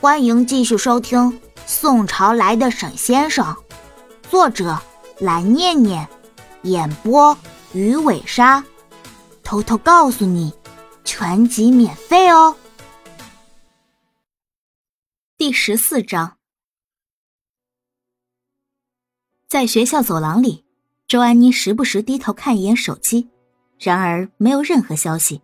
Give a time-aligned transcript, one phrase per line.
[0.00, 1.18] 欢迎继续收听
[1.66, 3.44] 《宋朝来的沈先生》，
[4.30, 4.80] 作者
[5.18, 6.08] 蓝念念，
[6.62, 7.36] 演播
[7.72, 8.64] 鱼尾鲨。
[9.42, 10.54] 偷偷告诉你，
[11.02, 12.54] 全集免费哦。
[15.36, 16.36] 第十四章，
[19.48, 20.64] 在学校走廊里，
[21.08, 23.28] 周安妮时不时低头看一眼手机，
[23.80, 25.42] 然而没有任何消息。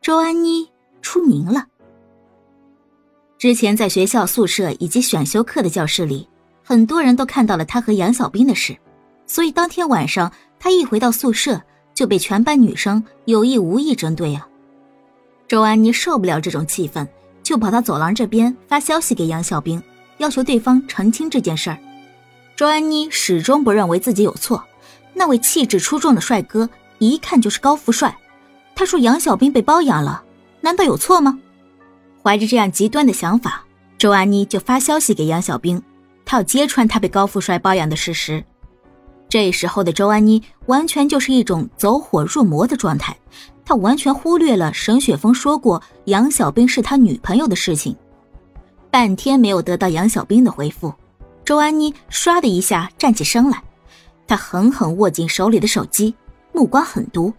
[0.00, 0.68] 周安妮
[1.00, 1.68] 出名了。
[3.42, 6.28] 之前在学校宿舍以及选修课的教室里，
[6.62, 8.76] 很多人都看到了他和杨小兵的事，
[9.26, 11.60] 所以当天晚上他一回到宿舍
[11.92, 14.46] 就被全班女生有意无意针对啊。
[15.48, 17.04] 周安妮受不了这种气氛，
[17.42, 19.82] 就跑到走廊这边发消息给杨小兵，
[20.18, 21.76] 要求对方澄清这件事儿。
[22.54, 24.62] 周安妮始终不认为自己有错，
[25.14, 28.16] 那位气质出众的帅哥一看就是高富帅，
[28.76, 30.22] 他说杨小兵被包养了，
[30.60, 31.40] 难道有错吗？
[32.22, 33.64] 怀着这样极端的想法，
[33.98, 35.82] 周安妮就发消息给杨小兵，
[36.24, 38.42] 她要揭穿他被高富帅包养的事实。
[39.28, 43.16] 这时候的周安妮完全就是一种走火入魔的状态，
[43.64, 47.96] 她完全忽略了沈雪峰说过杨小兵是他女朋友的事情。
[48.90, 50.94] 半天没有得到杨小兵的回复，
[51.44, 53.62] 周安妮唰的一下站起身来，
[54.28, 56.14] 她狠狠握紧手里的手机，
[56.52, 57.32] 目光狠毒，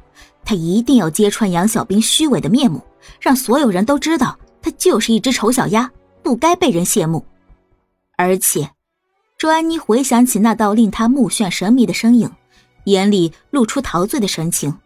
[0.44, 2.82] 她一定要揭穿杨小兵虚伪的面目，
[3.22, 4.38] 让所有人都知道。
[4.64, 5.92] 他就是一只丑小鸭，
[6.24, 7.24] 不该被人羡慕。
[8.16, 8.72] 而且，
[9.38, 12.32] 周安妮回想起那道令她目眩神迷的身影，
[12.86, 14.80] 眼里露出陶醉的神情。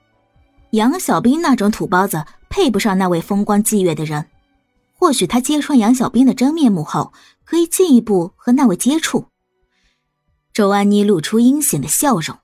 [0.71, 4.25] 杨小兵那种土包子配不上那位风光霁月的人。
[4.99, 7.13] 或许他揭穿杨小兵的真面目后，
[7.45, 9.27] 可以进一步和那位接触。
[10.51, 12.39] 周安妮露出阴险的笑容。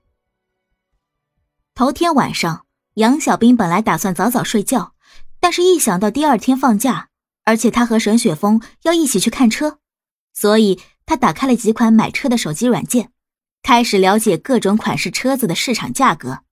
[1.73, 4.93] 头天晚上，杨小兵本来打算早早睡觉，
[5.39, 7.09] 但是一想到第二天放假，
[7.45, 9.79] 而且他和沈雪峰要一起去看车，
[10.33, 13.11] 所以他打开了几款买车的手机软件，
[13.61, 16.43] 开始了解各种款式车子的市场价格。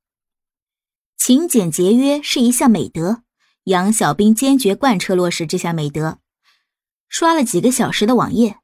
[1.18, 3.24] 勤俭节约是一项美德，
[3.66, 6.20] 杨小兵坚决贯彻落实这项美德。
[7.08, 8.58] 刷了几个小时的网页，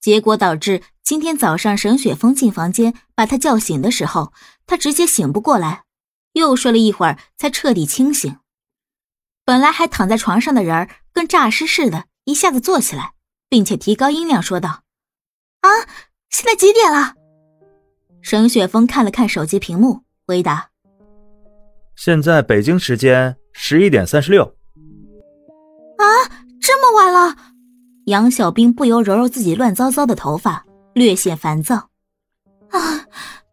[0.00, 4.32] 结果导致今天早上沈雪峰进房间把他叫醒的时候，
[4.66, 5.84] 他直接醒不过来，
[6.32, 8.38] 又睡了一会儿才彻底清醒。
[9.44, 10.88] 本来还躺在床上的人儿。
[11.14, 13.14] 跟诈尸似的，一下子坐起来，
[13.48, 14.82] 并且提高音量说道
[15.62, 15.70] ：“啊，
[16.28, 17.14] 现在几点了？”
[18.20, 20.70] 沈雪峰看了看手机屏幕，回答
[21.94, 24.42] ：“现在北京时间十一点三十六。”
[25.96, 26.04] 啊，
[26.60, 27.36] 这么晚了！
[28.06, 31.90] 杨小兵不由揉揉自己乱糟糟的头发，略显烦躁。
[32.70, 33.06] 啊，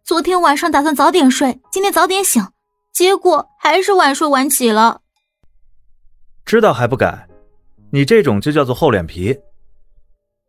[0.03, 2.43] 昨天晚上打算早点睡，今天早点醒，
[2.91, 5.01] 结果还是晚睡晚起了。
[6.43, 7.27] 知道还不改？
[7.91, 9.37] 你这种就叫做厚脸皮。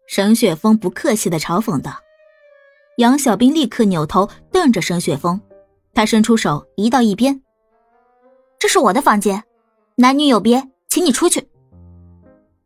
[0.07, 1.93] 沈雪峰不客气的嘲讽道。
[2.99, 5.41] 杨小兵立刻扭头瞪着沈雪峰，
[5.95, 7.43] 他伸出手移到一边
[8.61, 9.43] ：“这是我的房间，
[9.97, 11.49] 男女有别，请你出去。”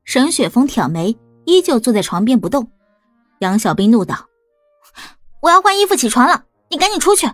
[0.05, 2.71] 沈雪峰挑眉，依旧坐在床边不动。
[3.39, 4.27] 杨小兵怒道
[5.41, 7.31] ：“我要换衣服起床了，你赶紧出去。”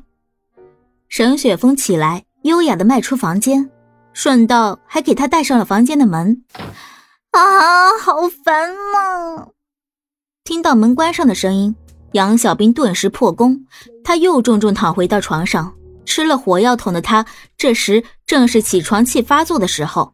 [1.08, 3.70] 沈雪峰起来，优雅的迈出房间，
[4.12, 6.44] 顺道还给他带上了房间的门。
[7.32, 9.48] 啊，好烦呐！
[10.44, 11.74] 听到门关上的声音，
[12.12, 13.66] 杨小兵顿时破功，
[14.04, 15.74] 他又重重躺回到床上。
[16.04, 17.24] 吃了火药桶的他，
[17.56, 20.12] 这时正是起床气发作的时候，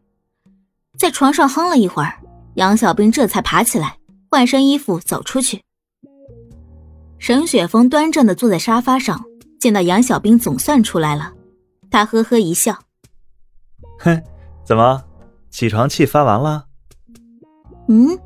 [0.97, 2.13] 在床上哼了一会儿，
[2.53, 3.97] 杨小兵这才爬起来，
[4.29, 5.61] 换身衣服走出去。
[7.17, 9.25] 沈雪峰端正的坐在沙发上，
[9.59, 11.33] 见到杨小兵总算出来了，
[11.91, 12.77] 他呵呵一笑
[13.99, 14.23] ：“哼，
[14.63, 15.03] 怎么，
[15.49, 16.67] 起床气发完了？”
[17.91, 18.19] 嗯，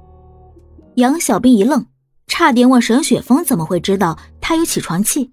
[0.96, 1.85] 杨小兵一愣，
[2.28, 5.31] 差点问沈雪峰怎么会知道他有起床气。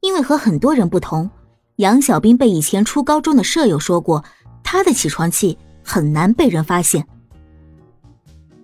[0.00, 1.30] 因为和很多人不同，
[1.76, 4.22] 杨小兵被以前初高中的舍友说过，
[4.62, 7.08] 他的起床气很难被人发现。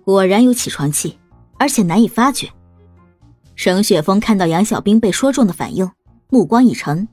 [0.05, 1.17] 果然有起床气，
[1.57, 2.47] 而且难以发觉。
[3.55, 5.89] 沈雪峰看到杨小兵被说中的反应，
[6.29, 7.07] 目光一沉，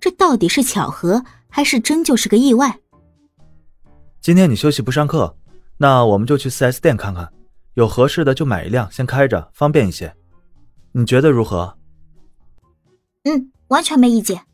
[0.00, 2.78] 这到底是巧合，还是真就是个意外？
[4.22, 5.36] 今天你休息不上课。
[5.80, 7.32] 那我们就去 4S 店看看，
[7.74, 10.14] 有合适的就买一辆，先开着方便一些。
[10.92, 11.78] 你觉得如何？
[13.22, 14.44] 嗯，完全没意见。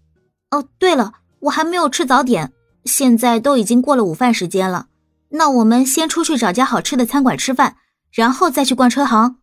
[0.51, 2.53] 哦，对了，我还没有吃早点，
[2.85, 4.89] 现在都已经过了午饭时间了。
[5.31, 7.77] 那我们先出去找家好吃的餐馆吃饭，
[8.13, 9.39] 然后再去逛车行。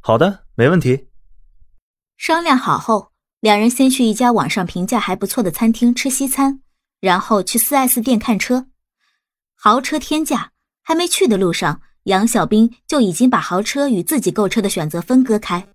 [0.00, 1.08] 好的，没问题。
[2.18, 6.60] 商量好后，两人先去一家网上评价还不错的餐厅吃西餐，
[7.00, 8.66] 然后去 4S 店看车，
[9.54, 10.52] 豪车天价。
[10.86, 15.66] 还没去的路上，杨小兵就已经把豪车与自己购车的选择分割开。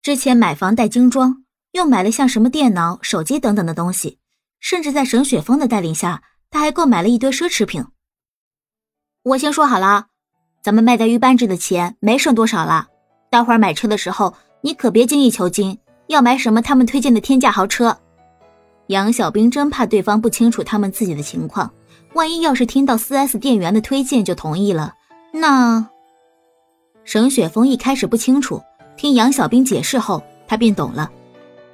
[0.00, 4.20] 之前买房带精装，又买了像什么电脑、手机等等的东西，
[4.60, 7.84] 甚至在沈雪峰的带领下，他还购买了一堆奢侈品。
[9.24, 10.06] 我先说好了，
[10.62, 12.86] 咱们卖掉玉扳指的钱没剩多少了，
[13.28, 15.76] 待会儿买车的时候你可别精益求精，
[16.06, 18.00] 要买什么他们推荐的天价豪车。
[18.86, 21.68] 杨小兵真怕对方不清楚他们自己的情况，
[22.14, 24.94] 万一要是听到四 S 店员的推荐就同意了，
[25.32, 25.86] 那……
[27.04, 28.60] 沈雪峰一开始不清楚。
[28.96, 31.10] 听杨小兵解释后，他便懂了。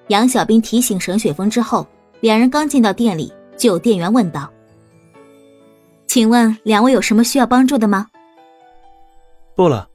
[0.09, 1.85] 杨小兵提醒沈雪峰之后，
[2.21, 4.49] 两人刚进到店里，就有店员问道
[6.07, 8.07] ：“请问两位有什么需要帮助的吗
[9.57, 9.89] ？”“不了，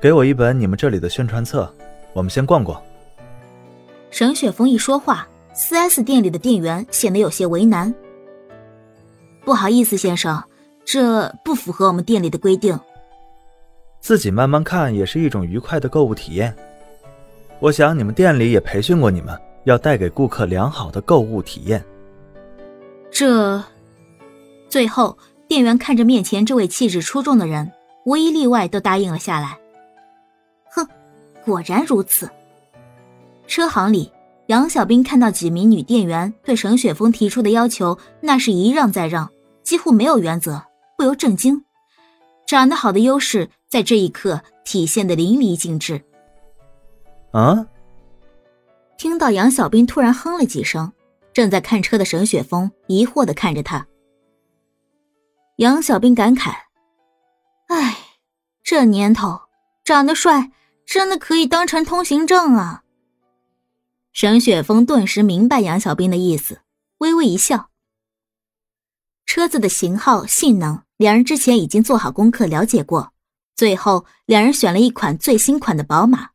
[0.00, 1.72] 给我一本你们这里的宣传册，
[2.12, 2.78] 我们先逛逛。”
[4.10, 7.92] 沈雪峰一说话，4S 店里的店员显得有些为难。
[9.46, 10.42] “不好意思，先生，
[10.84, 12.78] 这不符合我们店里的规定。”
[14.02, 16.52] 自己慢慢看也是一种愉快的购物体验。
[17.60, 21.82] 我想你们店里也培训过你们，要带给顾客良好的购物体验。
[23.08, 23.62] 这，
[24.68, 25.16] 最后
[25.46, 27.70] 店员看着面前这位气质出众的人，
[28.04, 29.56] 无一例外都答应了下来。
[30.72, 30.84] 哼，
[31.44, 32.28] 果然如此。
[33.46, 34.12] 车行里，
[34.46, 39.28] 杨小兵看到几名女店员对沈雪峰提出的要求，那是一让再让，
[39.66, 40.62] 几乎没有原则，
[40.96, 41.64] 不由震惊。
[42.46, 46.00] 长得好的优势在这一刻体现的淋漓尽致。
[47.32, 47.66] 啊！
[48.96, 50.92] 听到杨小兵突然哼了几声，
[51.32, 53.84] 正在看车的沈雪峰疑惑的看着他。
[55.56, 56.52] 杨小兵感慨
[57.66, 57.96] ：“哎，
[58.62, 59.40] 这年头
[59.84, 60.52] 长得帅
[60.86, 62.84] 真的可以当成通行证啊。”
[64.14, 66.60] 沈雪峰顿时明白杨小兵的意思，
[66.98, 67.68] 微微一笑。
[69.26, 70.82] 车子的型号、性能。
[70.96, 73.12] 两人之前已经做好功课了解过，
[73.54, 76.30] 最后两人选了一款最新款的宝马。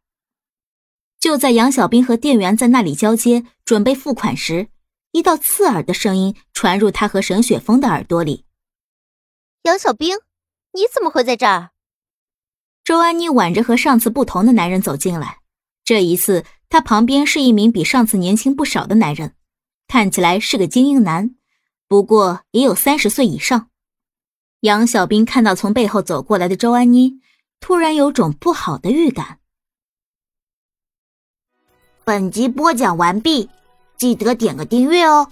[1.20, 4.68] 就在杨小兵和店员在那里交接准备付款时，
[5.14, 8.46] 一道刺耳的声音传入他和沈雪峰的耳朵里
[9.64, 10.18] ：“杨小兵，
[10.74, 11.72] 你怎么会在这儿？”
[12.86, 15.40] 周安妮挽着和上次不同的男人走进来，
[15.84, 19.36] 这一次他旁边是一名比上次年轻不少的男人，
[19.88, 21.36] 看起来是个精英男，
[21.92, 23.68] 不过也有三十岁以上。
[24.62, 27.20] 杨小兵看到从背后走过来的周安妮，
[27.60, 29.40] 突然有种不好的预感。
[32.06, 33.50] 本集播讲完毕，
[33.98, 35.30] 记得点个订阅哦。